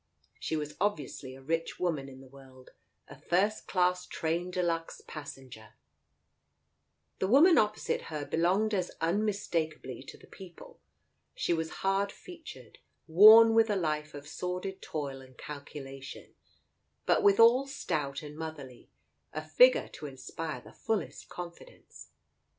She 0.39 0.55
was 0.55 0.75
obviously 0.81 1.35
a 1.35 1.43
rich 1.43 1.79
woman 1.79 2.09
in 2.09 2.21
the 2.21 2.27
world, 2.27 2.71
a 3.07 3.15
first 3.21 3.67
class 3.67 4.07
train 4.07 4.49
de 4.49 4.63
luxe 4.63 5.03
passenger. 5.05 5.75
The 7.19 7.27
woman 7.27 7.59
opposite 7.59 8.05
her 8.09 8.25
belonged 8.25 8.73
as 8.73 8.89
unmistakably 8.99 10.01
to 10.01 10.17
the 10.17 10.25
people. 10.25 10.79
She 11.35 11.53
was 11.53 11.69
hard 11.85 12.11
featured, 12.11 12.79
worn 13.05 13.53
with 13.53 13.69
a 13.69 13.75
life 13.75 14.15
of 14.15 14.27
sordid 14.27 14.81
toil 14.81 15.21
and 15.21 15.37
calculation, 15.37 16.33
but 17.05 17.21
withal 17.21 17.67
stout 17.67 18.23
and 18.23 18.35
motherly, 18.35 18.89
a 19.33 19.47
figure 19.47 19.87
to 19.89 20.07
inspire 20.07 20.61
the 20.61 20.73
fullest 20.73 21.29
confidence. 21.29 22.09